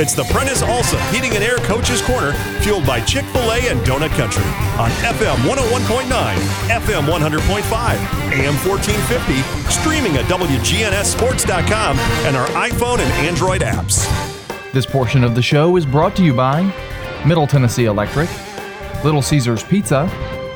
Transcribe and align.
It's 0.00 0.14
the 0.14 0.24
Prentice 0.24 0.62
Allsup 0.62 1.12
Heating 1.12 1.34
and 1.34 1.44
Air 1.44 1.58
Coaches 1.58 2.00
Corner, 2.00 2.32
fueled 2.62 2.86
by 2.86 3.02
Chick 3.02 3.22
fil 3.26 3.52
A 3.52 3.68
and 3.68 3.80
Donut 3.80 4.08
Country 4.16 4.46
on 4.80 4.88
FM 5.04 5.36
101.9, 5.46 6.08
FM 6.68 7.02
100.5, 7.02 7.20
AM 8.32 8.54
1450, 8.66 9.42
streaming 9.70 10.16
at 10.16 10.24
WGNSSports.com, 10.24 11.98
and 11.98 12.34
our 12.34 12.46
iPhone 12.48 13.00
and 13.00 13.12
Android 13.28 13.60
apps. 13.60 14.08
This 14.72 14.86
portion 14.86 15.22
of 15.22 15.34
the 15.34 15.42
show 15.42 15.76
is 15.76 15.84
brought 15.84 16.16
to 16.16 16.24
you 16.24 16.32
by 16.32 16.62
Middle 17.26 17.46
Tennessee 17.46 17.84
Electric, 17.84 18.30
Little 19.04 19.20
Caesars 19.20 19.62
Pizza, 19.64 20.08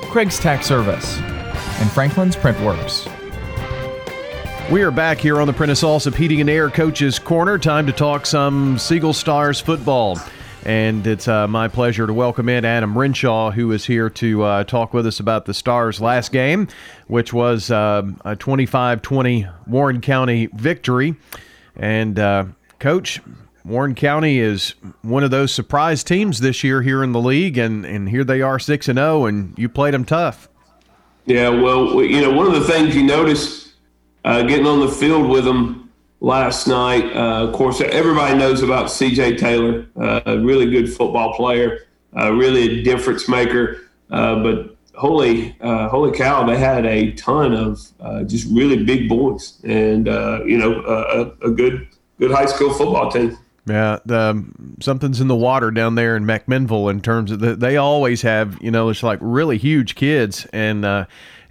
Craig's 0.05 0.39
Tax 0.39 0.65
Service, 0.65 1.19
and 1.19 1.91
Franklin's 1.91 2.35
Printworks. 2.35 3.11
We 4.71 4.83
are 4.83 4.91
back 4.91 5.19
here 5.19 5.41
on 5.41 5.47
the 5.47 5.53
Prentice 5.53 5.83
Allsup 5.83 6.15
Heating 6.15 6.41
and 6.41 6.49
Air 6.49 6.71
Coaches 6.71 7.19
Corner. 7.19 7.59
Time 7.59 7.87
to 7.87 7.93
talk 7.93 8.25
some 8.25 8.79
Siegel 8.79 9.13
Stars 9.13 9.61
football. 9.61 10.19
And 10.65 11.07
it's 11.07 11.29
uh, 11.29 11.47
my 11.47 11.69
pleasure 11.69 12.07
to 12.07 12.15
welcome 12.15 12.49
in 12.49 12.65
Adam 12.65 12.97
Renshaw, 12.97 13.51
who 13.51 13.71
is 13.73 13.85
here 13.85 14.09
to 14.09 14.43
uh, 14.43 14.65
talk 14.65 14.95
with 14.95 15.07
us 15.07 15.21
about 15.21 15.45
the 15.45 15.53
Stars' 15.53 16.01
last 16.01 16.33
game, 16.33 16.69
which 17.09 17.31
was 17.35 17.71
uh, 17.71 18.05
a 18.25 18.37
25 18.37 19.03
20 19.03 19.47
Warren 19.67 20.01
County 20.01 20.47
victory. 20.47 21.15
And, 21.77 22.19
uh, 22.19 22.47
Coach, 22.79 23.21
Warren 23.67 23.95
County 23.95 24.39
is 24.39 24.75
one 25.03 25.25
of 25.25 25.31
those 25.31 25.53
surprise 25.53 26.03
teams 26.03 26.41
this 26.41 26.65
year 26.65 26.81
here 26.81 27.05
in 27.05 27.13
the 27.13 27.21
league, 27.21 27.59
and, 27.59 27.85
and 27.85 28.09
here 28.09 28.25
they 28.25 28.41
are 28.41 28.59
6 28.59 28.89
and 28.89 28.97
0, 28.97 29.27
and 29.27 29.59
you 29.59 29.69
played 29.69 29.93
them 29.93 30.07
tough. 30.07 30.49
Yeah, 31.27 31.51
well, 31.51 32.03
you 32.03 32.23
know, 32.23 32.33
one 32.33 32.47
of 32.47 32.55
the 32.55 32.65
things 32.67 32.97
you 32.97 33.03
notice 33.03 33.64
uh, 34.25 34.43
getting 34.43 34.67
on 34.67 34.81
the 34.81 34.89
field 34.89 35.29
with 35.29 35.45
them 35.45 35.93
last 36.21 36.67
night. 36.67 37.05
Uh, 37.15 37.47
of 37.47 37.53
course, 37.53 37.81
everybody 37.81 38.37
knows 38.37 38.63
about 38.63 38.91
C.J. 38.91 39.37
Taylor, 39.37 39.87
uh, 39.97 40.21
a 40.27 40.39
really 40.39 40.71
good 40.71 40.93
football 40.93 41.35
player, 41.35 41.87
uh, 42.17 42.33
really 42.33 42.81
a 42.81 42.83
difference 42.83 43.29
maker. 43.29 43.83
Uh, 44.11 44.43
but 44.43 44.77
holy, 44.95 45.57
holy 45.61 46.17
cow, 46.17 46.45
they 46.45 46.57
had 46.57 46.87
a 46.87 47.13
ton 47.13 47.53
of 47.53 48.27
just 48.27 48.49
really 48.51 48.85
big 48.85 49.09
boys, 49.09 49.61
and 49.65 50.07
you 50.49 50.57
know, 50.57 50.83
a, 50.87 51.47
a, 51.47 51.51
good, 51.51 51.89
good 52.19 52.31
high 52.31 52.47
school 52.47 52.73
football 52.73 53.11
team. 53.11 53.37
Yeah, 53.67 53.99
the, 54.05 54.19
um, 54.19 54.77
something's 54.81 55.21
in 55.21 55.29
the 55.29 55.37
water 55.37 55.71
down 55.71 55.95
there 55.95 56.17
in 56.17 56.25
McMinnville 56.25 56.91
in 56.91 57.01
terms 57.01 57.31
of 57.31 57.41
the, 57.41 57.57
they 57.57 57.79
always 57.79 58.21
have, 58.21 58.59
you 58.61 58.71
know, 58.71 58.91
it's 58.91 59.03
like 59.03 59.19
really 59.23 59.57
huge 59.57 59.95
kids, 59.95 60.47
and 60.53 60.85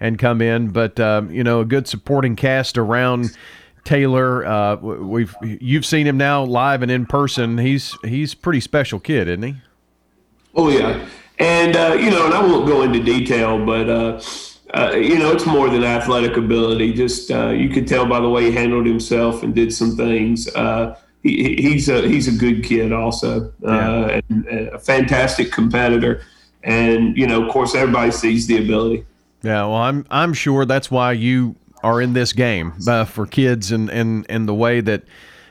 and 0.00 0.18
come 0.18 0.40
in. 0.40 0.68
But 0.68 1.00
um, 1.00 1.30
you 1.30 1.42
know, 1.42 1.60
a 1.60 1.64
good 1.64 1.88
supporting 1.88 2.36
cast 2.36 2.78
around 2.78 3.36
Taylor. 3.84 4.44
Uh, 4.44 4.76
we've 4.76 5.34
you've 5.42 5.86
seen 5.86 6.06
him 6.06 6.16
now 6.16 6.44
live 6.44 6.82
and 6.82 6.90
in 6.90 7.06
person. 7.06 7.58
He's 7.58 7.96
he's 8.04 8.34
pretty 8.34 8.60
special 8.60 9.00
kid, 9.00 9.28
isn't 9.28 9.42
he? 9.42 9.54
Oh 10.54 10.68
yeah, 10.68 11.06
and 11.38 11.76
uh, 11.76 11.96
you 11.98 12.10
know, 12.10 12.26
and 12.26 12.34
I 12.34 12.42
won't 12.42 12.66
go 12.66 12.82
into 12.82 13.02
detail, 13.02 13.64
but. 13.64 13.88
Uh, 13.88 14.20
uh, 14.72 14.90
you 14.90 15.16
know, 15.16 15.30
it's 15.30 15.46
more 15.46 15.70
than 15.70 15.84
athletic 15.84 16.36
ability. 16.36 16.92
Just 16.92 17.30
uh, 17.30 17.50
you 17.50 17.68
could 17.68 17.86
tell 17.86 18.06
by 18.06 18.18
the 18.18 18.28
way 18.28 18.46
he 18.46 18.50
handled 18.50 18.86
himself 18.86 19.44
and 19.44 19.54
did 19.54 19.72
some 19.72 19.96
things. 19.96 20.48
Uh, 20.48 20.98
he, 21.24 21.56
he's 21.56 21.88
a 21.88 22.06
he's 22.06 22.28
a 22.28 22.38
good 22.38 22.62
kid, 22.62 22.92
also, 22.92 23.52
uh, 23.66 23.72
yeah. 23.72 24.20
and, 24.28 24.46
and, 24.46 24.68
a 24.68 24.78
fantastic 24.78 25.50
competitor. 25.50 26.22
And 26.62 27.16
you 27.16 27.26
know, 27.26 27.44
of 27.44 27.50
course, 27.50 27.74
everybody 27.74 28.12
sees 28.12 28.46
the 28.46 28.58
ability. 28.58 29.04
Yeah, 29.42 29.62
well, 29.62 29.74
I'm 29.74 30.06
I'm 30.10 30.34
sure 30.34 30.64
that's 30.66 30.90
why 30.90 31.12
you 31.12 31.56
are 31.82 32.00
in 32.00 32.12
this 32.12 32.32
game 32.32 32.74
uh, 32.86 33.06
for 33.06 33.26
kids 33.26 33.72
and 33.72 33.90
and 33.90 34.24
and 34.28 34.46
the 34.46 34.54
way 34.54 34.80
that. 34.80 35.02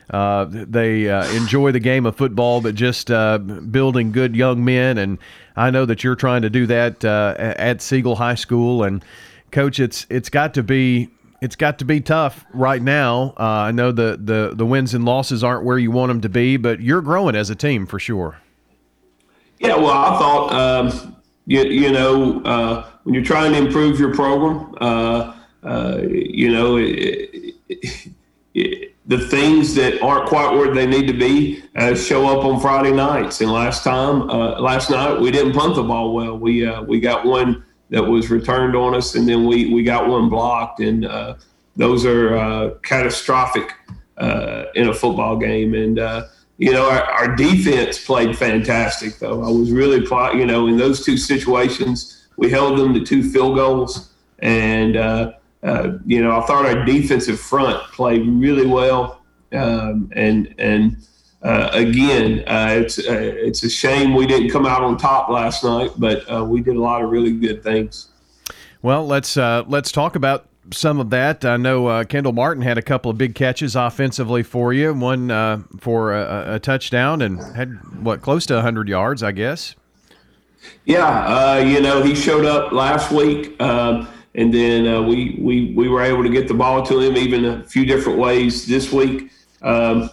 Uh, 0.10 0.46
they 0.50 1.10
uh, 1.10 1.26
enjoy 1.32 1.72
the 1.72 1.80
game 1.80 2.06
of 2.06 2.16
football, 2.16 2.62
but 2.62 2.76
just 2.76 3.10
uh, 3.10 3.38
building 3.38 4.12
good 4.12 4.36
young 4.36 4.64
men. 4.64 4.98
And 4.98 5.18
I 5.56 5.72
know 5.72 5.86
that 5.86 6.04
you're 6.04 6.18
trying 6.18 6.44
to 6.44 6.52
do 6.52 6.68
that 6.68 7.04
uh, 7.06 7.34
at 7.38 7.82
Siegel 7.82 8.18
High 8.18 8.36
School. 8.36 8.84
And 8.84 9.04
coach, 9.50 9.80
it's 9.80 10.06
it's 10.10 10.30
got 10.30 10.54
to 10.56 10.62
be 10.62 11.10
it's 11.44 11.58
got 11.58 11.80
to 11.80 11.86
be 11.86 12.00
tough 12.00 12.46
right 12.54 12.82
now. 12.82 13.34
Uh, 13.38 13.44
I 13.68 13.72
know 13.72 13.92
the, 13.92 14.18
the 14.20 14.54
the 14.56 14.66
wins 14.66 14.94
and 14.94 15.04
losses 15.04 15.44
aren't 15.44 15.66
where 15.66 15.78
you 15.78 15.92
want 15.92 16.10
them 16.10 16.22
to 16.22 16.30
be, 16.30 16.56
but 16.56 16.80
you're 16.80 17.02
growing 17.02 17.36
as 17.36 17.50
a 17.50 17.56
team 17.56 17.86
for 17.86 18.00
sure. 18.00 18.40
Yeah, 19.60 19.76
well, 19.76 19.92
I 19.92 20.18
thought 20.18 20.54
um, 20.54 21.16
you, 21.46 21.64
you 21.64 21.92
know, 21.92 22.42
uh, 22.44 22.86
when 23.04 23.14
you're 23.14 23.26
trying 23.26 23.52
to 23.52 23.58
improve 23.58 24.00
your 24.00 24.14
program, 24.14 24.74
uh, 24.80 25.36
uh, 25.64 26.02
you 26.10 26.50
know, 26.50 26.78
it, 26.78 27.56
it, 27.68 28.10
it, 28.54 28.96
the 29.08 29.20
things 29.20 29.76
that 29.76 30.02
aren't 30.02 30.30
quite 30.30 30.56
where 30.56 30.74
they 30.74 30.86
need 30.86 31.08
to 31.08 31.14
be 31.14 31.62
uh, 31.76 31.94
show 31.94 32.26
up 32.28 32.46
on 32.46 32.62
Friday 32.62 32.94
nights. 32.94 33.42
And 33.42 33.52
last 33.52 33.84
time, 33.84 34.30
uh, 34.30 34.62
last 34.62 34.90
night, 34.90 35.20
we 35.20 35.30
didn't 35.30 35.52
punt 35.52 35.76
the 35.76 35.84
ball 35.84 36.14
well. 36.14 36.38
We 36.38 36.66
uh, 36.66 36.84
we 36.84 37.02
got 37.02 37.26
one 37.26 37.66
that 37.94 38.04
was 38.04 38.30
returned 38.30 38.76
on 38.76 38.94
us, 38.94 39.16
and 39.16 39.28
then 39.28 39.46
we 39.46 39.74
we 39.74 39.84
got 39.84 40.10
one 40.10 40.28
blocked, 40.28 40.82
and 40.82 41.06
those 41.78 42.06
are 42.06 42.72
catastrophic 42.84 43.72
in 44.20 44.90
a 44.90 44.94
football 44.94 45.38
game. 45.38 45.74
And 45.74 46.00
you 46.58 46.72
know, 46.72 46.90
our, 46.90 47.04
our, 47.04 47.36
defense 47.36 48.04
played 48.04 48.38
fantastic, 48.38 49.18
though. 49.18 49.44
I 49.44 49.50
was 49.50 49.72
really, 49.72 50.00
you 50.38 50.46
know, 50.46 50.68
in 50.68 50.78
those 50.78 51.04
two 51.04 51.18
situations, 51.18 52.28
we 52.38 52.50
held 52.50 52.78
them 52.78 52.94
to 52.94 53.04
two 53.04 53.24
field 53.24 53.56
goals. 53.56 54.14
And, 54.40 54.96
uh, 54.96 55.34
uh, 55.64 55.94
you 56.06 56.22
know, 56.22 56.40
I 56.40 56.46
thought 56.46 56.66
our 56.66 56.86
defensive 56.86 57.40
front 57.40 57.82
played 57.92 58.28
really 58.28 58.68
well. 58.68 59.24
Um, 59.52 60.10
and, 60.16 60.54
and, 60.58 60.98
uh, 61.44 61.70
again, 61.74 62.44
uh, 62.48 62.70
it's 62.80 63.00
uh, 63.00 63.04
it's 63.10 63.64
a 63.64 63.70
shame 63.70 64.14
we 64.14 64.26
didn't 64.26 64.50
come 64.50 64.66
out 64.66 64.82
on 64.82 64.98
top 64.98 65.30
last 65.30 65.64
night, 65.64 65.92
but 65.98 66.24
uh, 66.32 66.44
we 66.44 66.62
did 66.62 66.76
a 66.76 66.82
lot 66.82 67.04
of 67.04 67.10
really 67.10 67.34
good 67.34 67.62
things. 67.62 68.10
Well, 68.82 69.06
let's 69.06 69.36
let's 69.36 69.92
talk 69.92 70.16
about 70.16 70.48
some 70.72 71.00
of 71.00 71.10
that. 71.10 71.44
I 71.44 71.58
know 71.58 71.88
uh, 71.88 72.04
Kendall 72.04 72.34
Martin 72.34 72.64
had 72.64 72.78
a 72.78 72.82
couple 72.82 73.12
of 73.12 73.18
big 73.18 73.36
catches 73.36 73.76
offensively 73.76 74.44
for 74.44 74.74
you, 74.74 74.94
one 74.94 75.32
uh, 75.32 75.64
for 75.80 76.14
a, 76.14 76.56
a, 76.56 76.60
touchdown 76.60 77.22
and 77.22 77.42
had, 77.56 77.70
what, 78.04 78.22
close 78.22 78.46
to 78.48 78.56
100 78.56 78.88
yards, 78.88 79.24
I 79.24 79.32
guess? 79.32 79.76
Yeah, 80.86 81.06
uh, 81.06 81.58
you 81.58 81.82
know, 81.82 82.02
he 82.02 82.16
showed 82.16 82.46
up 82.46 82.72
last 82.72 83.12
week, 83.12 83.62
um, 83.62 84.08
and 84.36 84.54
then 84.54 84.88
uh, 84.88 85.02
we, 85.02 85.38
we, 85.40 85.74
we 85.74 85.90
were 85.90 86.02
able 86.02 86.24
to 86.24 86.30
get 86.30 86.48
the 86.48 86.54
ball 86.54 86.84
to 86.86 87.00
him 87.00 87.18
even 87.18 87.46
a 87.46 87.64
few 87.64 87.86
different 87.86 88.18
ways 88.18 88.66
this 88.66 88.92
week. 88.92 89.32
Um, 89.62 90.10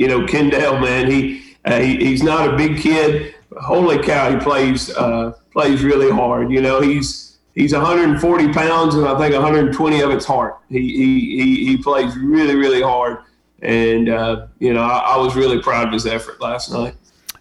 you 0.00 0.08
know, 0.08 0.26
Kendall, 0.26 0.78
man, 0.78 1.10
he, 1.10 1.42
uh, 1.66 1.78
he, 1.78 1.98
he's 1.98 2.22
not 2.22 2.54
a 2.54 2.56
big 2.56 2.78
kid. 2.78 3.34
Holy 3.60 3.98
cow, 3.98 4.30
he 4.30 4.38
plays 4.38 4.88
uh, 4.96 5.32
plays 5.52 5.82
really 5.82 6.10
hard. 6.10 6.50
You 6.50 6.62
know, 6.62 6.80
he's 6.80 7.36
he's 7.54 7.74
140 7.74 8.52
pounds, 8.54 8.94
and 8.94 9.06
I 9.06 9.18
think 9.18 9.34
120 9.34 10.00
of 10.00 10.10
it's 10.10 10.24
heart. 10.24 10.56
He 10.70 10.78
he 10.78 11.20
he, 11.42 11.66
he 11.66 11.76
plays 11.76 12.16
really 12.16 12.54
really 12.54 12.80
hard, 12.80 13.18
and 13.60 14.08
uh, 14.08 14.46
you 14.58 14.72
know 14.72 14.80
I, 14.80 15.00
I, 15.00 15.16
was 15.18 15.36
really 15.36 15.60
proud 15.60 15.88
of 15.88 15.92
his 15.92 16.06
effort 16.06 16.40
last 16.40 16.72
night. 16.72 16.94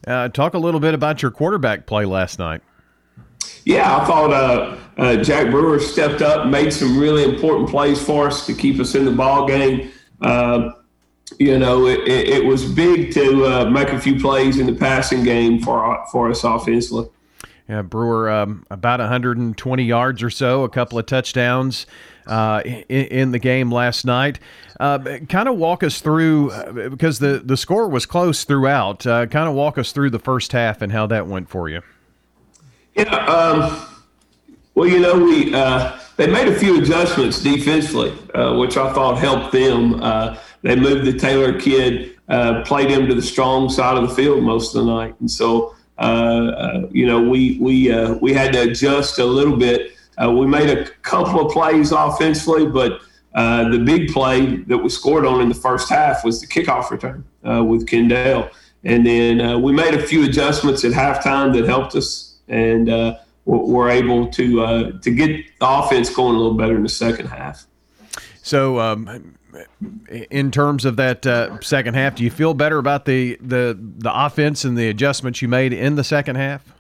Uh, 0.06 0.28
talk 0.28 0.54
a 0.54 0.60
little 0.60 0.82
bit 0.82 0.94
about 0.94 1.22
your 1.22 1.32
quarterback 1.32 1.86
play 1.86 2.04
last 2.04 2.40
night. 2.40 2.62
Yeah, 3.64 3.96
I 3.96 4.06
thought 4.06 4.34
uh, 4.34 4.78
uh 4.98 5.24
Jack 5.24 5.50
Brewer 5.50 5.80
stepped 5.80 6.22
up, 6.22 6.48
made 6.48 6.74
some 6.74 7.00
really 7.00 7.24
important 7.24 7.70
plays 7.70 8.04
for 8.04 8.28
us 8.28 8.46
to 8.48 8.54
keep 8.54 8.82
us 8.82 8.96
in 8.96 9.06
the 9.06 9.14
ball 9.14 9.48
game. 9.48 9.94
Uh, 10.22 10.72
you 11.38 11.60
know, 11.60 11.88
it, 11.88 12.00
it, 12.08 12.46
was 12.46 12.66
big 12.66 13.14
to 13.14 13.46
uh, 13.46 13.70
make 13.70 13.90
a 13.90 14.00
few 14.00 14.20
plays 14.20 14.58
in 14.58 14.66
the 14.66 14.74
passing 14.74 15.24
game 15.24 15.62
for 15.62 16.06
for 16.12 16.30
us 16.30 16.44
offensively. 16.44 17.10
Yeah, 17.68 17.84
Brewer 17.84 18.32
um, 18.32 18.66
about 18.72 19.00
120 19.00 19.84
yards 19.84 20.24
or 20.24 20.32
so, 20.32 20.64
a 20.64 20.70
couple 20.70 20.98
of 20.98 21.06
touchdowns 21.06 21.86
uh, 22.26 22.64
in, 22.66 23.06
in, 23.06 23.32
the 23.32 23.38
game 23.38 23.72
last 23.72 24.06
night. 24.06 24.40
Uh, 24.80 25.20
kind 25.30 25.48
of 25.48 25.56
walk 25.58 25.84
us 25.84 26.02
through 26.02 26.50
uh, 26.50 26.90
because 26.90 27.20
the 27.20 27.42
the 27.46 27.56
score 27.58 27.88
was 27.88 28.08
close 28.08 28.44
throughout. 28.44 29.06
Uh, 29.06 29.28
kind 29.28 29.48
of 29.48 29.54
walk 29.54 29.78
us 29.78 29.92
through 29.92 30.10
the 30.10 30.20
first 30.20 30.52
half 30.52 30.82
and 30.82 30.92
how 30.92 31.06
that 31.06 31.28
went 31.28 31.48
for 31.48 31.70
you. 31.70 31.82
Yeah, 32.96 33.16
um, 33.26 33.86
well, 34.74 34.88
you 34.88 35.00
know, 35.00 35.24
we 35.24 35.54
uh, 35.54 36.00
they 36.18 36.26
made 36.26 36.48
a 36.48 36.56
few 36.58 36.82
adjustments 36.82 37.42
defensively, 37.42 38.18
uh, 38.34 38.56
which 38.58 38.78
I 38.78 38.92
thought 38.94 39.20
helped 39.20 39.52
them. 39.52 40.02
They 40.62 40.76
moved 40.76 41.06
the 41.06 41.14
Taylor 41.14 41.60
kid, 41.60 42.18
played 42.66 42.90
him 42.90 43.08
to 43.08 43.16
the 43.16 43.22
strong 43.22 43.70
side 43.70 43.98
of 43.98 44.08
the 44.08 44.16
field 44.16 44.44
most 44.44 44.76
of 44.76 44.86
the 44.86 44.92
night, 44.92 45.16
and 45.20 45.30
so. 45.30 45.76
Uh, 46.00 46.02
uh, 46.02 46.88
you 46.92 47.06
know, 47.06 47.22
we 47.22 47.58
we 47.60 47.92
uh, 47.92 48.14
we 48.22 48.34
had 48.34 48.54
to 48.54 48.62
adjust 48.62 49.20
a 49.20 49.26
little 49.26 49.58
bit. 49.58 49.92
we 50.18 50.48
made 50.48 50.70
a 50.70 50.90
couple 51.02 51.46
of 51.46 51.52
plays 51.52 51.92
offensively, 51.92 52.66
but 52.66 53.02
the 53.34 53.84
big 53.86 54.12
play 54.14 54.58
that 54.68 54.78
we 54.78 54.90
scored 54.90 55.26
on 55.26 55.42
in 55.42 55.50
the 55.50 55.56
first 55.56 55.90
half 55.90 56.24
was 56.24 56.40
the 56.40 56.48
kickoff 56.48 56.90
return 56.90 57.26
with 57.68 57.86
Kendall. 57.86 58.50
And 58.86 59.06
then 59.06 59.62
we 59.62 59.74
made 59.74 59.94
a 59.94 60.02
few 60.02 60.24
adjustments 60.24 60.86
at 60.86 60.94
halftime 60.94 61.54
that 61.54 61.66
helped 61.66 61.96
us, 61.96 62.38
and 62.48 62.88
we're 63.44 63.90
able 63.90 64.28
to 64.30 65.00
to 65.00 65.12
get 65.12 65.60
the 65.60 65.68
offense 65.68 66.10
going 66.10 66.36
a 66.36 66.38
little 66.38 66.58
better 66.58 66.78
in 66.78 66.84
the 66.84 66.90
second 66.90 67.28
half. 67.28 67.66
So 68.42 68.80
um, 68.80 69.36
in 70.32 70.52
terms 70.52 70.86
of 70.86 70.96
that 70.98 71.26
uh, 71.26 71.60
second 71.62 71.96
half, 71.96 72.16
do 72.16 72.24
you 72.24 72.32
feel 72.32 72.54
better 72.54 72.78
about 72.78 73.06
the, 73.06 73.38
the 73.42 73.78
the 73.80 74.26
offense 74.26 74.66
and 74.66 74.78
the 74.78 74.90
adjustments 74.90 75.42
you 75.42 75.48
made 75.48 75.74
in 75.74 75.96
the 75.96 76.04
second 76.04 76.36
half? 76.36 76.74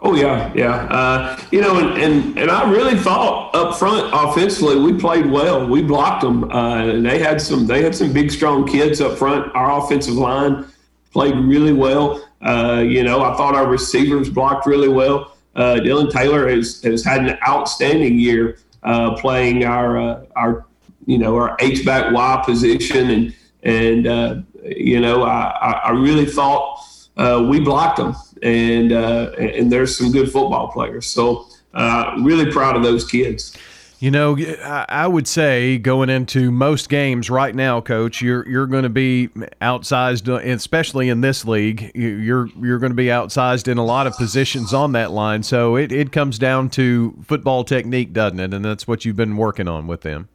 Oh 0.00 0.14
yeah, 0.14 0.52
yeah. 0.54 0.84
Uh, 0.84 1.40
you 1.50 1.60
know, 1.60 1.78
and, 1.78 2.02
and 2.02 2.38
and 2.38 2.50
I 2.50 2.70
really 2.70 2.96
thought 2.96 3.54
up 3.54 3.78
front 3.78 4.10
offensively 4.12 4.78
we 4.78 4.98
played 4.98 5.26
well. 5.26 5.66
We 5.66 5.82
blocked 5.82 6.22
them. 6.22 6.50
Uh, 6.50 6.88
and 6.88 7.06
they 7.06 7.18
had 7.18 7.40
some 7.40 7.66
they 7.66 7.82
had 7.82 7.94
some 7.94 8.12
big 8.12 8.30
strong 8.30 8.66
kids 8.66 9.00
up 9.00 9.16
front. 9.16 9.54
Our 9.54 9.82
offensive 9.82 10.14
line 10.14 10.66
played 11.10 11.34
really 11.36 11.72
well. 11.72 12.22
Uh, 12.42 12.84
you 12.86 13.02
know, 13.02 13.22
I 13.22 13.34
thought 13.36 13.54
our 13.54 13.66
receivers 13.66 14.28
blocked 14.28 14.66
really 14.66 14.88
well. 14.88 15.36
Uh, 15.56 15.76
Dylan 15.76 16.10
Taylor 16.10 16.48
has 16.48 16.82
has 16.82 17.02
had 17.02 17.26
an 17.26 17.38
outstanding 17.48 18.18
year 18.18 18.58
uh, 18.82 19.14
playing 19.14 19.64
our 19.64 20.26
our 20.36 20.66
you 21.06 21.18
know 21.18 21.36
our 21.36 21.56
H 21.60 21.84
back 21.84 22.12
Y 22.12 22.42
position 22.44 23.10
and 23.10 23.34
and 23.62 24.46
you 24.64 25.00
know 25.00 25.22
I 25.22 25.80
I 25.84 25.90
really 25.90 26.26
thought 26.26 26.80
we 27.16 27.60
blocked 27.60 27.98
them 27.98 28.14
and 28.44 28.92
uh, 28.92 29.32
and 29.38 29.72
there's 29.72 29.96
some 29.96 30.12
good 30.12 30.30
football 30.30 30.68
players. 30.68 31.06
So 31.06 31.48
uh, 31.72 32.14
really 32.22 32.52
proud 32.52 32.76
of 32.76 32.82
those 32.82 33.10
kids. 33.10 33.56
You 34.00 34.10
know, 34.10 34.36
I 34.36 35.06
would 35.06 35.26
say 35.26 35.78
going 35.78 36.10
into 36.10 36.50
most 36.50 36.90
games 36.90 37.30
right 37.30 37.54
now, 37.54 37.80
Coach, 37.80 38.20
you're 38.20 38.46
you're 38.46 38.66
going 38.66 38.82
to 38.82 38.90
be 38.90 39.28
outsized, 39.62 40.28
especially 40.28 41.08
in 41.08 41.22
this 41.22 41.46
league. 41.46 41.90
You're 41.94 42.48
you're 42.60 42.78
going 42.78 42.92
to 42.92 42.96
be 42.96 43.06
outsized 43.06 43.66
in 43.66 43.78
a 43.78 43.84
lot 43.84 44.06
of 44.06 44.14
positions 44.14 44.74
on 44.74 44.92
that 44.92 45.10
line. 45.10 45.42
So 45.42 45.76
it, 45.76 45.90
it 45.90 46.12
comes 46.12 46.38
down 46.38 46.68
to 46.70 47.16
football 47.24 47.64
technique, 47.64 48.12
doesn't 48.12 48.40
it? 48.40 48.52
And 48.52 48.62
that's 48.62 48.86
what 48.86 49.06
you've 49.06 49.16
been 49.16 49.38
working 49.38 49.68
on 49.68 49.86
with 49.86 50.02
them. 50.02 50.28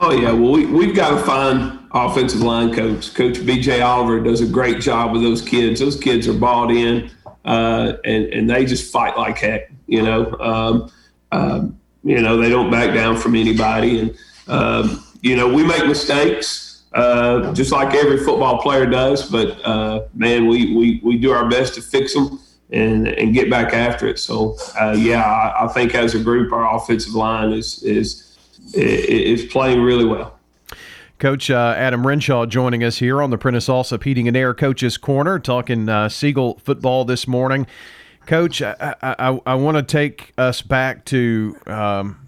Oh 0.00 0.12
yeah, 0.12 0.32
well 0.32 0.52
we 0.52 0.66
we've 0.66 0.94
got 0.94 1.18
to 1.18 1.24
find 1.24 1.80
offensive 1.92 2.40
line 2.40 2.74
coach. 2.74 3.14
Coach 3.14 3.36
BJ 3.38 3.84
Oliver 3.84 4.20
does 4.20 4.40
a 4.40 4.46
great 4.46 4.80
job 4.80 5.12
with 5.12 5.22
those 5.22 5.40
kids. 5.40 5.80
Those 5.80 5.98
kids 5.98 6.26
are 6.28 6.34
bought 6.34 6.70
in 6.70 7.10
uh, 7.44 7.94
and 8.04 8.24
and 8.26 8.50
they 8.50 8.64
just 8.64 8.90
fight 8.92 9.16
like 9.16 9.38
heck. 9.38 9.70
You 9.86 10.02
know, 10.02 10.32
um, 10.40 10.90
um, 11.32 11.78
you 12.02 12.20
know 12.20 12.36
they 12.36 12.48
don't 12.48 12.70
back 12.70 12.94
down 12.94 13.16
from 13.16 13.34
anybody, 13.34 14.00
and 14.00 14.18
um, 14.48 15.04
you 15.20 15.36
know 15.36 15.52
we 15.52 15.64
make 15.64 15.86
mistakes. 15.86 16.62
Uh, 16.92 17.52
just 17.52 17.72
like 17.72 17.92
every 17.92 18.18
football 18.18 18.62
player 18.62 18.86
does, 18.86 19.28
but 19.28 19.60
uh, 19.66 20.06
man, 20.14 20.46
we, 20.46 20.76
we, 20.76 21.00
we 21.02 21.18
do 21.18 21.32
our 21.32 21.48
best 21.48 21.74
to 21.74 21.82
fix 21.82 22.14
them 22.14 22.38
and 22.70 23.08
and 23.08 23.34
get 23.34 23.50
back 23.50 23.74
after 23.74 24.06
it. 24.06 24.16
So 24.20 24.56
uh, 24.80 24.94
yeah, 24.96 25.20
I, 25.20 25.64
I, 25.64 25.68
think 25.72 25.92
as 25.96 26.14
a 26.14 26.20
group, 26.20 26.52
our 26.52 26.76
offensive 26.76 27.12
line 27.12 27.52
is 27.52 27.82
is 27.82 28.33
is 28.72 29.44
playing 29.44 29.82
really 29.82 30.04
well. 30.04 30.38
Coach 31.18 31.50
uh, 31.50 31.74
Adam 31.76 32.06
Renshaw 32.06 32.44
joining 32.46 32.82
us 32.82 32.98
here 32.98 33.22
on 33.22 33.30
the 33.30 33.38
Prentice 33.38 33.68
Allsup 33.68 34.02
Heating 34.02 34.28
and 34.28 34.36
Air 34.36 34.52
Coaches 34.52 34.96
Corner, 34.96 35.38
talking 35.38 35.88
uh, 35.88 36.08
Siegel 36.08 36.58
football 36.58 37.04
this 37.04 37.28
morning. 37.28 37.66
Coach, 38.26 38.62
I, 38.62 38.94
I, 39.02 39.40
I 39.46 39.54
want 39.54 39.76
to 39.76 39.82
take 39.82 40.32
us 40.38 40.60
back 40.62 41.04
to, 41.06 41.56
um, 41.66 42.18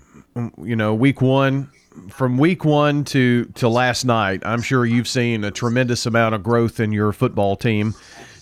you 0.62 0.76
know, 0.76 0.94
week 0.94 1.20
one. 1.20 1.70
From 2.10 2.36
week 2.36 2.64
one 2.64 3.04
to, 3.06 3.46
to 3.54 3.68
last 3.68 4.04
night, 4.04 4.42
I'm 4.44 4.60
sure 4.60 4.84
you've 4.84 5.08
seen 5.08 5.44
a 5.44 5.50
tremendous 5.50 6.04
amount 6.04 6.34
of 6.34 6.42
growth 6.42 6.78
in 6.78 6.92
your 6.92 7.12
football 7.12 7.56
team 7.56 7.94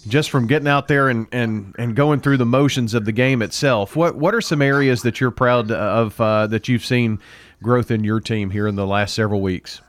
just 0.07 0.31
from 0.31 0.47
getting 0.47 0.69
out 0.69 0.89
there 0.89 1.09
and, 1.09 1.27
and, 1.33 1.75
and 1.79 1.97
going 1.97 2.21
through 2.21 2.37
the 2.37 2.47
motions 2.47 2.95
of 2.95 3.05
the 3.05 3.13
game 3.13 3.43
itself. 3.43 3.97
What 3.97 4.17
what 4.17 4.35
are 4.35 4.41
some 4.41 4.63
areas 4.63 5.03
that 5.03 5.21
you're 5.21 5.31
proud 5.31 5.71
of 5.71 6.21
uh, 6.21 6.47
that 6.49 6.69
you've 6.69 6.85
seen 6.85 7.19
growth 7.63 7.91
in 7.91 8.05
your 8.05 8.21
team 8.21 8.51
here 8.51 8.67
in 8.67 8.77
the 8.77 8.87
last 8.87 9.15
several 9.15 9.41
weeks? 9.41 9.81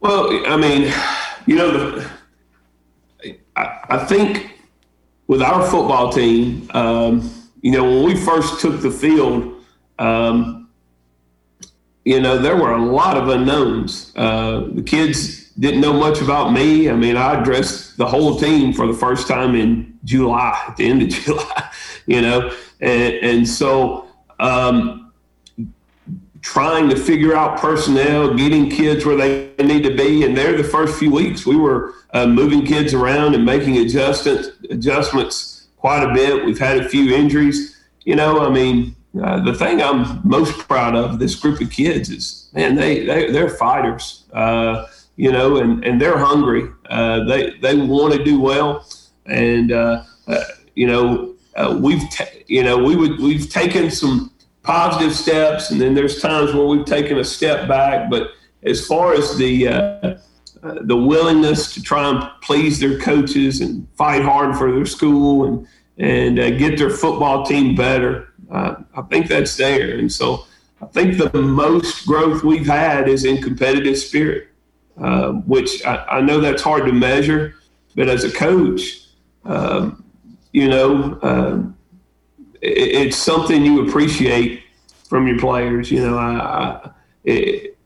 Well, 0.00 0.28
I 0.46 0.56
mean, 0.56 0.92
you 1.46 1.56
know, 1.56 1.70
the, 1.70 2.10
I, 3.56 3.78
I, 3.88 4.04
think 4.04 4.58
with 5.28 5.40
our 5.40 5.62
football 5.62 6.12
team, 6.12 6.68
um, 6.74 7.30
you 7.60 7.70
know, 7.70 7.84
when 7.84 8.04
we 8.04 8.16
first 8.16 8.60
took 8.60 8.80
the 8.80 8.90
field, 8.90 9.62
um, 10.00 10.68
you 12.04 12.20
know, 12.20 12.36
there 12.38 12.56
were 12.56 12.72
a 12.72 12.84
lot 12.84 13.16
of 13.16 13.28
unknowns. 13.28 14.12
Uh, 14.16 14.66
the 14.72 14.82
kids 14.82 15.41
didn't 15.58 15.80
know 15.80 15.92
much 15.92 16.20
about 16.20 16.52
me. 16.52 16.88
I 16.88 16.94
mean, 16.94 17.16
I 17.16 17.40
addressed 17.40 17.96
the 17.96 18.06
whole 18.06 18.38
team 18.38 18.72
for 18.72 18.86
the 18.86 18.94
first 18.94 19.28
time 19.28 19.54
in 19.54 19.98
July, 20.04 20.60
at 20.68 20.76
the 20.76 20.88
end 20.88 21.02
of 21.02 21.08
July, 21.08 21.70
you 22.06 22.20
know, 22.20 22.52
and, 22.80 23.14
and 23.14 23.48
so. 23.48 24.08
Um, 24.40 24.98
trying 26.42 26.88
to 26.90 26.96
figure 26.96 27.36
out 27.36 27.58
personnel, 27.58 28.34
getting 28.34 28.68
kids 28.68 29.06
where 29.06 29.16
they 29.16 29.52
need 29.64 29.84
to 29.84 29.94
be. 29.94 30.24
And 30.24 30.36
there, 30.36 30.56
the 30.56 30.64
first 30.64 30.98
few 30.98 31.10
weeks, 31.10 31.46
we 31.46 31.56
were 31.56 31.94
uh, 32.12 32.26
moving 32.26 32.66
kids 32.66 32.92
around 32.92 33.34
and 33.34 33.44
making 33.44 33.78
adjustments 33.78 34.50
adjustments 34.68 35.68
quite 35.76 36.02
a 36.02 36.12
bit. 36.12 36.44
We've 36.44 36.58
had 36.58 36.78
a 36.78 36.88
few 36.88 37.14
injuries. 37.14 37.80
You 38.04 38.16
know, 38.16 38.40
I 38.40 38.50
mean, 38.50 38.96
uh, 39.22 39.40
the 39.44 39.54
thing 39.54 39.80
I'm 39.80 40.20
most 40.24 40.58
proud 40.58 40.94
of 40.94 41.18
this 41.18 41.34
group 41.34 41.60
of 41.60 41.70
kids 41.70 42.10
is, 42.10 42.50
man, 42.52 42.74
they, 42.74 43.06
they 43.06 43.30
they're 43.30 43.50
fighters. 43.50 44.24
Uh, 44.32 44.86
you 45.22 45.30
know, 45.30 45.58
and, 45.58 45.84
and 45.84 46.00
they're 46.00 46.18
hungry. 46.18 46.68
Uh, 46.90 47.22
they 47.22 47.50
they 47.60 47.76
want 47.76 48.12
to 48.12 48.24
do 48.24 48.40
well, 48.40 48.84
and 49.26 49.70
uh, 49.70 50.02
uh, 50.26 50.44
you 50.74 50.88
know, 50.88 51.36
we've 51.78 52.02
t- 52.10 52.42
you 52.48 52.64
know 52.64 52.76
we 52.76 52.96
would 52.96 53.20
we've 53.20 53.48
taken 53.48 53.88
some 53.88 54.32
positive 54.64 55.14
steps, 55.14 55.70
and 55.70 55.80
then 55.80 55.94
there's 55.94 56.20
times 56.20 56.52
where 56.52 56.66
we've 56.66 56.86
taken 56.86 57.18
a 57.18 57.24
step 57.24 57.68
back. 57.68 58.10
But 58.10 58.32
as 58.64 58.84
far 58.84 59.14
as 59.14 59.36
the 59.36 59.68
uh, 59.68 59.72
uh, 59.72 60.16
the 60.80 60.96
willingness 60.96 61.72
to 61.74 61.82
try 61.82 62.08
and 62.08 62.28
please 62.40 62.80
their 62.80 62.98
coaches 62.98 63.60
and 63.60 63.86
fight 63.94 64.22
hard 64.22 64.56
for 64.56 64.72
their 64.72 64.86
school 64.86 65.44
and 65.44 65.68
and 65.98 66.40
uh, 66.40 66.50
get 66.50 66.78
their 66.78 66.90
football 66.90 67.46
team 67.46 67.76
better, 67.76 68.34
uh, 68.50 68.74
I 68.96 69.02
think 69.02 69.28
that's 69.28 69.56
there. 69.56 69.98
And 69.98 70.10
so 70.10 70.46
I 70.80 70.86
think 70.86 71.16
the 71.16 71.40
most 71.40 72.08
growth 72.08 72.42
we've 72.42 72.66
had 72.66 73.08
is 73.08 73.24
in 73.24 73.40
competitive 73.40 73.96
spirit, 73.96 74.48
um, 74.98 75.42
which 75.48 75.84
I, 75.84 76.04
I, 76.06 76.20
know 76.20 76.40
that's 76.40 76.62
hard 76.62 76.86
to 76.86 76.92
measure, 76.92 77.54
but 77.96 78.08
as 78.08 78.24
a 78.24 78.30
coach, 78.30 79.06
um, 79.44 80.04
you 80.52 80.68
know. 80.68 81.18
Um, 81.22 81.76
it's 82.62 83.16
something 83.16 83.64
you 83.64 83.88
appreciate 83.88 84.62
from 85.08 85.26
your 85.26 85.38
players. 85.38 85.90
You 85.90 86.00
know, 86.00 86.16
I, 86.16 86.38
I 86.38 86.90
it, 87.24 87.76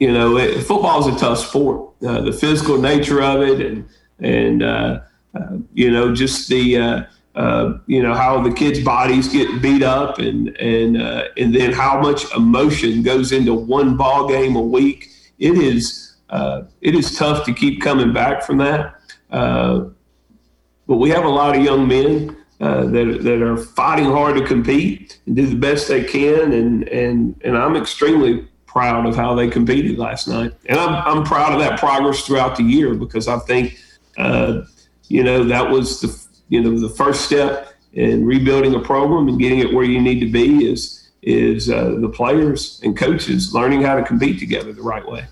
you 0.00 0.12
know, 0.12 0.36
it, 0.38 0.62
football 0.62 1.06
is 1.06 1.14
a 1.14 1.18
tough 1.18 1.38
sport. 1.38 1.92
Uh, 2.06 2.22
the 2.22 2.32
physical 2.32 2.78
nature 2.78 3.22
of 3.22 3.42
it, 3.42 3.60
and 3.60 3.88
and 4.18 4.62
uh, 4.62 5.00
uh, 5.34 5.56
you 5.74 5.90
know, 5.90 6.14
just 6.14 6.48
the 6.48 6.76
uh, 6.76 7.02
uh, 7.34 7.78
you 7.86 8.02
know 8.02 8.14
how 8.14 8.42
the 8.42 8.52
kids' 8.52 8.80
bodies 8.80 9.28
get 9.28 9.62
beat 9.62 9.82
up, 9.82 10.18
and 10.18 10.48
and 10.56 11.00
uh, 11.00 11.24
and 11.36 11.54
then 11.54 11.72
how 11.72 12.00
much 12.00 12.24
emotion 12.34 13.02
goes 13.02 13.32
into 13.32 13.54
one 13.54 13.96
ball 13.96 14.28
game 14.28 14.56
a 14.56 14.60
week. 14.60 15.10
It 15.38 15.58
is 15.58 16.05
it 16.30 16.94
is 16.94 17.16
tough 17.16 17.44
to 17.46 17.52
keep 17.52 17.82
coming 17.82 18.12
back 18.12 18.42
from 18.42 18.58
that. 18.58 18.94
but 19.30 20.96
we 20.96 21.10
have 21.10 21.24
a 21.24 21.28
lot 21.28 21.56
of 21.56 21.62
young 21.62 21.86
men 21.88 22.36
uh, 22.60 22.86
that, 22.86 23.18
that 23.22 23.42
are 23.42 23.58
fighting 23.58 24.06
hard 24.06 24.36
to 24.36 24.46
compete 24.46 25.20
and 25.26 25.36
do 25.36 25.46
the 25.46 25.56
best 25.56 25.88
they 25.88 26.02
can. 26.02 26.52
And, 26.52 26.88
and, 26.88 27.38
and 27.44 27.56
I'm 27.56 27.76
extremely 27.76 28.48
proud 28.66 29.06
of 29.06 29.14
how 29.14 29.34
they 29.34 29.48
competed 29.48 29.98
last 29.98 30.26
night. 30.26 30.52
And 30.66 30.78
I'm, 30.78 30.94
I'm 30.94 31.24
proud 31.24 31.52
of 31.52 31.60
that 31.60 31.78
progress 31.78 32.22
throughout 32.22 32.56
the 32.56 32.62
year 32.62 32.94
because 32.94 33.28
I 33.28 33.38
think, 33.40 33.78
uh, 34.16 34.62
you 35.08 35.22
know, 35.22 35.44
that 35.44 35.70
was 35.70 36.00
the, 36.00 36.26
you 36.48 36.62
know, 36.62 36.78
the 36.78 36.88
first 36.88 37.26
step 37.26 37.74
in 37.92 38.24
rebuilding 38.24 38.74
a 38.74 38.80
program 38.80 39.28
and 39.28 39.38
getting 39.38 39.58
it 39.58 39.72
where 39.72 39.84
you 39.84 40.00
need 40.00 40.20
to 40.20 40.30
be 40.30 40.66
is, 40.70 41.10
is 41.22 41.70
uh, 41.70 41.96
the 41.98 42.08
players 42.08 42.80
and 42.84 42.96
coaches 42.96 43.52
learning 43.52 43.82
how 43.82 43.96
to 43.96 44.02
compete 44.02 44.38
together 44.38 44.72
the 44.72 44.82
right 44.82 45.06
way. 45.06 45.26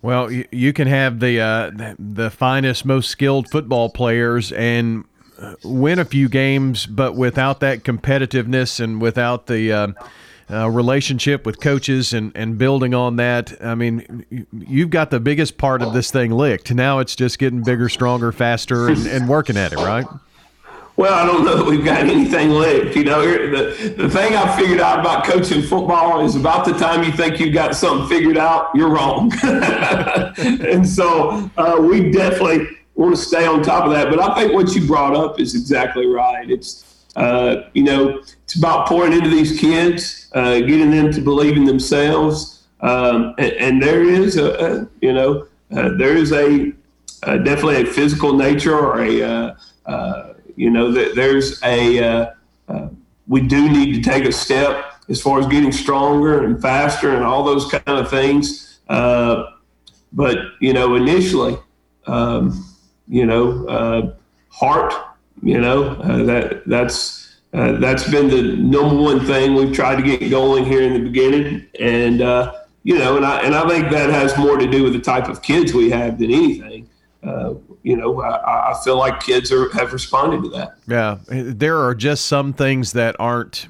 Well, 0.00 0.30
you 0.30 0.72
can 0.72 0.86
have 0.86 1.18
the 1.20 1.40
uh, 1.40 1.94
the 1.98 2.30
finest, 2.30 2.84
most 2.84 3.10
skilled 3.10 3.50
football 3.50 3.90
players, 3.90 4.52
and 4.52 5.04
win 5.64 5.98
a 5.98 6.04
few 6.04 6.28
games, 6.28 6.86
but 6.86 7.14
without 7.14 7.60
that 7.60 7.84
competitiveness 7.84 8.80
and 8.80 9.00
without 9.00 9.46
the 9.46 9.72
uh, 9.72 9.88
uh, 10.50 10.68
relationship 10.68 11.44
with 11.44 11.60
coaches 11.60 12.12
and, 12.12 12.32
and 12.34 12.58
building 12.58 12.94
on 12.94 13.16
that, 13.16 13.52
I 13.62 13.74
mean, 13.74 14.46
you've 14.52 14.90
got 14.90 15.10
the 15.10 15.20
biggest 15.20 15.58
part 15.58 15.82
of 15.82 15.92
this 15.92 16.10
thing 16.10 16.30
licked. 16.30 16.72
Now 16.72 16.98
it's 17.00 17.14
just 17.14 17.38
getting 17.38 17.62
bigger, 17.62 17.88
stronger, 17.88 18.32
faster, 18.32 18.88
and, 18.88 19.06
and 19.06 19.28
working 19.28 19.56
at 19.56 19.72
it, 19.72 19.76
right? 19.76 20.06
Well, 20.98 21.14
I 21.14 21.24
don't 21.24 21.44
know 21.44 21.56
that 21.56 21.64
we've 21.64 21.84
got 21.84 22.08
anything 22.08 22.50
left. 22.50 22.96
You 22.96 23.04
know, 23.04 23.22
the, 23.24 23.94
the 23.96 24.10
thing 24.10 24.34
I 24.34 24.56
figured 24.56 24.80
out 24.80 24.98
about 24.98 25.24
coaching 25.24 25.62
football 25.62 26.24
is 26.24 26.34
about 26.34 26.64
the 26.64 26.72
time 26.72 27.04
you 27.04 27.12
think 27.12 27.38
you've 27.38 27.54
got 27.54 27.76
something 27.76 28.08
figured 28.08 28.36
out, 28.36 28.70
you're 28.74 28.88
wrong. 28.88 29.32
and 29.44 30.84
so 30.84 31.48
uh, 31.56 31.76
we 31.80 32.10
definitely 32.10 32.66
want 32.96 33.14
to 33.14 33.22
stay 33.22 33.46
on 33.46 33.62
top 33.62 33.84
of 33.84 33.92
that. 33.92 34.10
But 34.10 34.18
I 34.18 34.34
think 34.34 34.52
what 34.52 34.74
you 34.74 34.88
brought 34.88 35.14
up 35.14 35.38
is 35.38 35.54
exactly 35.54 36.06
right. 36.06 36.50
It's 36.50 37.06
uh, 37.14 37.68
you 37.74 37.84
know 37.84 38.18
it's 38.42 38.56
about 38.56 38.88
pouring 38.88 39.12
into 39.12 39.30
these 39.30 39.56
kids, 39.56 40.28
uh, 40.34 40.58
getting 40.58 40.90
them 40.90 41.12
to 41.12 41.20
believe 41.20 41.56
in 41.56 41.64
themselves, 41.64 42.64
um, 42.80 43.36
and, 43.38 43.52
and, 43.52 43.82
there 43.82 44.02
is 44.02 44.36
a, 44.36 44.52
a 44.52 44.88
you 45.00 45.12
know 45.12 45.46
uh, 45.76 45.90
there 45.96 46.16
is 46.16 46.32
a, 46.32 46.72
a, 47.22 47.38
definitely 47.38 47.82
a 47.82 47.86
physical 47.86 48.32
nature 48.32 48.76
or 48.76 49.00
a 49.00 49.22
uh, 49.22 49.54
uh, 49.86 50.27
you 50.58 50.70
know 50.70 50.90
that 50.90 51.14
there's 51.14 51.62
a 51.62 52.04
uh, 52.04 52.30
uh, 52.68 52.88
we 53.28 53.40
do 53.40 53.70
need 53.70 53.94
to 53.94 54.10
take 54.10 54.24
a 54.24 54.32
step 54.32 54.92
as 55.08 55.22
far 55.22 55.38
as 55.38 55.46
getting 55.46 55.70
stronger 55.70 56.44
and 56.44 56.60
faster 56.60 57.14
and 57.14 57.24
all 57.24 57.44
those 57.44 57.70
kind 57.70 57.98
of 57.98 58.10
things. 58.10 58.80
but 58.88 60.38
you 60.60 60.72
know 60.72 60.96
initially, 60.96 61.56
um, 62.06 62.64
you 63.06 63.24
know 63.24 64.14
heart, 64.50 64.92
you 65.42 65.60
know 65.60 65.94
that 66.26 66.62
that's. 66.66 67.26
Uh, 67.54 67.72
that's 67.78 68.06
been 68.10 68.28
the 68.28 68.42
number 68.56 68.94
one 68.94 69.20
thing 69.24 69.54
we've 69.54 69.74
tried 69.74 69.96
to 69.96 70.02
get 70.02 70.28
going 70.28 70.66
here 70.66 70.82
in 70.82 70.92
the 70.92 70.98
beginning, 70.98 71.66
and 71.80 72.20
uh, 72.20 72.52
you 72.82 72.98
know, 72.98 73.16
and 73.16 73.24
I 73.24 73.40
and 73.40 73.54
I 73.54 73.66
think 73.66 73.90
that 73.90 74.10
has 74.10 74.36
more 74.36 74.58
to 74.58 74.66
do 74.66 74.84
with 74.84 74.92
the 74.92 75.00
type 75.00 75.30
of 75.30 75.40
kids 75.40 75.72
we 75.72 75.88
have 75.88 76.18
than 76.18 76.30
anything. 76.30 76.90
Uh, 77.22 77.54
you 77.88 77.96
know, 77.96 78.20
I, 78.20 78.72
I, 78.72 78.80
feel 78.84 78.98
like 78.98 79.20
kids 79.20 79.50
are 79.50 79.70
have 79.70 79.94
responded 79.94 80.42
to 80.42 80.50
that. 80.50 80.76
Yeah, 80.86 81.16
there 81.26 81.78
are 81.78 81.94
just 81.94 82.26
some 82.26 82.52
things 82.52 82.92
that 82.92 83.16
aren't 83.18 83.66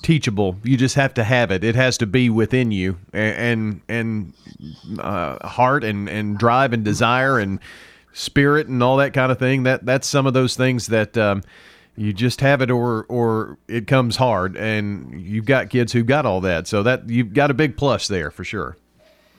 teachable. 0.00 0.56
You 0.62 0.78
just 0.78 0.94
have 0.94 1.12
to 1.14 1.24
have 1.24 1.50
it. 1.50 1.62
It 1.62 1.74
has 1.74 1.98
to 1.98 2.06
be 2.06 2.30
within 2.30 2.72
you, 2.72 2.96
and 3.12 3.82
and, 3.90 4.32
and 4.88 4.98
uh, 5.00 5.46
heart 5.46 5.84
and 5.84 6.08
and 6.08 6.38
drive 6.38 6.72
and 6.72 6.82
desire 6.82 7.38
and 7.38 7.60
spirit 8.14 8.68
and 8.68 8.82
all 8.82 8.96
that 8.96 9.12
kind 9.12 9.30
of 9.30 9.38
thing. 9.38 9.64
That 9.64 9.84
that's 9.84 10.06
some 10.06 10.26
of 10.26 10.32
those 10.32 10.56
things 10.56 10.86
that. 10.86 11.16
Um, 11.18 11.42
you 11.94 12.12
just 12.12 12.40
have 12.42 12.62
it 12.62 12.70
or 12.70 13.06
or 13.08 13.58
it 13.66 13.88
comes 13.88 14.14
hard 14.14 14.56
and 14.56 15.20
you've 15.20 15.46
got 15.46 15.68
kids 15.68 15.92
who've 15.92 16.06
got 16.06 16.24
all 16.24 16.40
that 16.40 16.68
so 16.68 16.80
that 16.84 17.10
you've 17.10 17.32
got 17.32 17.50
a 17.50 17.54
big 17.54 17.76
plus 17.76 18.06
there 18.06 18.30
for 18.30 18.44
sure 18.44 18.76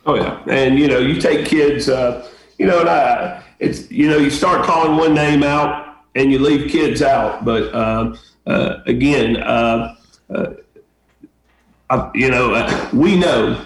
oh 0.05 0.15
yeah 0.15 0.43
and 0.45 0.77
you 0.77 0.85
know 0.85 0.99
you 0.99 1.21
take 1.21 1.45
kids 1.45 1.87
uh, 1.87 2.29
you 2.59 2.67
know 2.67 2.83
I, 2.83 3.43
it's 3.59 3.89
you 3.89 4.07
know 4.09 4.17
you 4.17 4.29
start 4.29 4.65
calling 4.65 4.97
one 4.97 5.15
name 5.15 5.41
out 5.41 6.03
and 6.15 6.31
you 6.31 6.39
leave 6.39 6.69
kids 6.69 7.01
out 7.01 7.43
but 7.43 7.73
uh, 7.73 8.15
uh, 8.45 8.81
again 8.85 9.37
uh, 9.37 9.95
uh, 10.29 12.11
you 12.13 12.29
know 12.29 12.53
uh, 12.53 12.89
we 12.93 13.17
know 13.17 13.65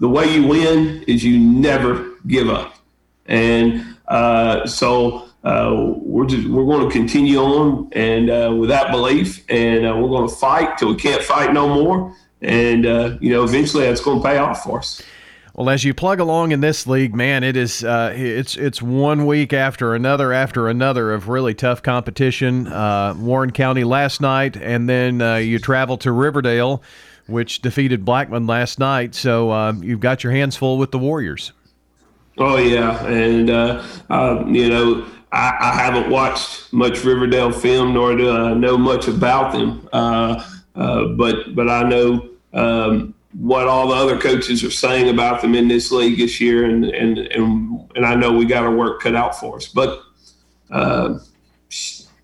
the 0.00 0.08
way 0.08 0.32
you 0.34 0.46
win 0.46 1.02
is 1.06 1.22
you 1.22 1.38
never 1.38 2.14
give 2.26 2.48
up 2.48 2.76
and 3.26 3.84
so 4.66 5.28
uh, 5.44 5.92
we're 5.98 6.24
just 6.26 6.48
we're 6.48 6.64
going 6.64 6.88
to 6.88 6.90
continue 6.90 7.38
on 7.38 7.88
and 7.92 8.30
uh, 8.30 8.54
with 8.58 8.70
that 8.70 8.90
belief, 8.90 9.44
and 9.50 9.86
uh, 9.86 9.94
we're 9.94 10.08
going 10.08 10.26
to 10.26 10.34
fight 10.34 10.78
till 10.78 10.88
we 10.88 10.96
can't 10.96 11.22
fight 11.22 11.52
no 11.52 11.68
more, 11.68 12.16
and 12.40 12.86
uh, 12.86 13.16
you 13.20 13.30
know 13.30 13.44
eventually 13.44 13.84
that's 13.84 14.00
going 14.00 14.20
to 14.20 14.26
pay 14.26 14.38
off 14.38 14.64
for 14.64 14.78
us. 14.78 15.02
Well, 15.54 15.70
as 15.70 15.84
you 15.84 15.94
plug 15.94 16.18
along 16.18 16.50
in 16.50 16.60
this 16.60 16.84
league, 16.86 17.14
man, 17.14 17.44
it 17.44 17.56
is 17.56 17.84
uh, 17.84 18.12
it's 18.16 18.56
it's 18.56 18.82
one 18.82 19.24
week 19.24 19.52
after 19.52 19.94
another 19.94 20.32
after 20.32 20.68
another 20.68 21.12
of 21.12 21.28
really 21.28 21.54
tough 21.54 21.80
competition. 21.80 22.66
Uh, 22.66 23.14
Warren 23.16 23.52
County 23.52 23.84
last 23.84 24.20
night, 24.20 24.56
and 24.56 24.88
then 24.88 25.20
you 25.44 25.60
travel 25.60 25.96
to 25.98 26.10
Riverdale, 26.10 26.82
which 27.28 27.62
defeated 27.62 28.04
Blackman 28.04 28.48
last 28.48 28.80
night. 28.80 29.14
So 29.14 29.70
you've 29.80 30.00
got 30.00 30.24
your 30.24 30.32
hands 30.32 30.56
full 30.56 30.76
with 30.76 30.90
the 30.90 30.98
Warriors. 30.98 31.52
Oh 32.36 32.56
yeah, 32.56 33.06
and 33.06 33.48
you 34.56 34.68
know 34.68 35.06
I, 35.34 35.56
I, 35.60 35.82
haven't 35.82 36.10
watched 36.10 36.72
much 36.72 37.02
Riverdale 37.04 37.50
film, 37.50 37.92
nor 37.94 38.16
do 38.16 38.30
I 38.30 38.54
know 38.54 38.78
much 38.78 39.08
about 39.08 39.52
them. 39.52 39.88
Uh, 39.92 40.44
uh, 40.76 41.06
but 41.06 41.54
but 41.56 41.68
I 41.68 41.82
know 41.82 42.28
um, 42.52 43.14
what 43.38 43.66
all 43.66 43.88
the 43.88 43.94
other 43.94 44.18
coaches 44.18 44.62
are 44.62 44.70
saying 44.70 45.08
about 45.08 45.42
them 45.42 45.54
in 45.54 45.68
this 45.68 45.90
league 45.90 46.18
this 46.18 46.40
year, 46.40 46.64
and 46.64 46.84
and 46.84 47.18
and, 47.18 47.92
and 47.96 48.06
I 48.06 48.14
know 48.14 48.32
we 48.32 48.44
got 48.44 48.64
our 48.64 48.74
work 48.74 49.02
cut 49.02 49.14
out 49.14 49.38
for 49.38 49.56
us. 49.56 49.68
But 49.68 50.00
uh, 50.70 51.18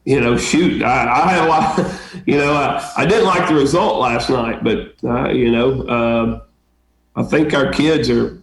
you 0.04 0.20
know, 0.20 0.36
shoot, 0.36 0.82
I, 0.82 1.22
I, 1.22 1.30
had 1.30 1.44
a 1.44 1.48
lot. 1.48 1.96
You 2.26 2.36
know, 2.36 2.52
I, 2.52 2.92
I 2.96 3.06
didn't 3.06 3.24
like 3.24 3.48
the 3.48 3.54
result 3.54 4.00
last 4.00 4.30
night, 4.30 4.62
but 4.62 4.94
uh, 5.04 5.30
you 5.30 5.50
know, 5.50 5.88
um, 5.88 6.42
I 7.16 7.22
think 7.22 7.54
our 7.54 7.72
kids 7.72 8.10
are, 8.10 8.42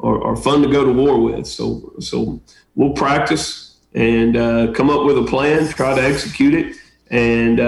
are 0.00 0.22
are 0.22 0.36
fun 0.36 0.62
to 0.62 0.68
go 0.68 0.84
to 0.84 0.92
war 0.92 1.20
with. 1.20 1.46
So 1.46 1.92
so 2.00 2.40
we'll 2.74 2.92
practice 2.94 3.76
and 3.94 4.36
uh, 4.36 4.72
come 4.72 4.90
up 4.90 5.04
with 5.04 5.18
a 5.18 5.24
plan, 5.24 5.68
try 5.68 5.94
to 5.94 6.02
execute 6.02 6.54
it. 6.54 6.76
And 7.10 7.60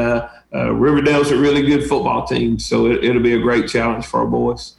uh, 0.52 0.58
uh, 0.58 0.72
Riverdale's 0.72 1.30
a 1.30 1.36
really 1.36 1.62
good 1.62 1.88
football 1.88 2.26
team, 2.26 2.58
so 2.58 2.86
it, 2.86 3.02
will 3.02 3.20
be 3.20 3.34
a 3.34 3.38
great 3.38 3.68
challenge 3.68 4.06
for 4.06 4.20
our 4.20 4.26
boys. 4.26 4.74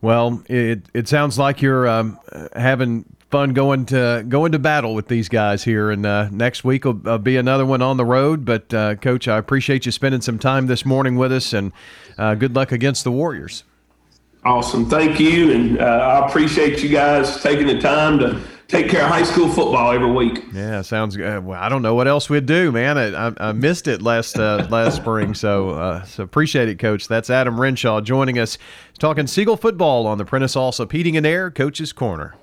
Well, 0.00 0.42
it 0.48 0.82
it 0.92 1.08
sounds 1.08 1.38
like 1.38 1.62
you're 1.62 1.88
um, 1.88 2.18
having 2.54 3.04
fun 3.30 3.54
going 3.54 3.86
to 3.86 4.24
going 4.28 4.52
to 4.52 4.58
battle 4.58 4.94
with 4.94 5.08
these 5.08 5.28
guys 5.28 5.64
here, 5.64 5.90
and 5.90 6.04
uh, 6.04 6.28
next 6.30 6.62
week 6.62 6.84
will 6.84 7.00
uh, 7.08 7.18
be 7.18 7.36
another 7.36 7.64
one 7.64 7.80
on 7.80 7.96
the 7.96 8.04
road. 8.04 8.44
But 8.44 8.72
uh, 8.74 8.96
Coach, 8.96 9.28
I 9.28 9.38
appreciate 9.38 9.86
you 9.86 9.92
spending 9.92 10.20
some 10.20 10.38
time 10.38 10.66
this 10.66 10.84
morning 10.84 11.16
with 11.16 11.32
us, 11.32 11.52
and 11.52 11.72
good 12.18 12.54
luck 12.54 12.72
against 12.72 13.04
the 13.04 13.12
Warriors. 13.12 13.64
Awesome, 14.44 14.90
thank 14.90 15.18
you, 15.18 15.52
and 15.52 15.80
I 15.80 16.26
appreciate 16.28 16.82
you 16.82 16.90
guys 16.90 17.42
taking 17.42 17.66
the 17.66 17.80
time 17.80 18.18
to 18.18 18.42
take 18.68 18.88
care 18.88 19.02
of 19.02 19.08
high 19.08 19.22
school 19.22 19.48
football 19.48 19.92
every 19.92 20.10
week. 20.10 20.44
Yeah, 20.52 20.82
sounds 20.82 21.16
good. 21.16 21.44
Well, 21.44 21.60
I 21.60 21.68
don't 21.68 21.82
know 21.82 21.94
what 21.94 22.08
else 22.08 22.28
we'd 22.30 22.46
do, 22.46 22.72
man. 22.72 22.98
I, 22.98 23.28
I, 23.28 23.32
I 23.48 23.52
missed 23.52 23.88
it 23.88 24.02
last 24.02 24.38
uh, 24.38 24.66
last 24.70 24.96
spring, 24.96 25.34
so 25.34 25.70
uh, 25.70 26.02
so 26.04 26.22
appreciate 26.22 26.68
it, 26.68 26.78
Coach. 26.78 27.08
That's 27.08 27.30
Adam 27.30 27.60
Renshaw 27.60 28.00
joining 28.00 28.38
us, 28.38 28.58
talking 28.98 29.26
Siegel 29.26 29.56
football 29.56 30.06
on 30.06 30.18
the 30.18 30.24
Prentice 30.24 30.54
Allsup 30.54 30.92
Heating 30.92 31.16
and 31.16 31.26
Air 31.26 31.50
Coach's 31.50 31.92
Corner. 31.92 32.34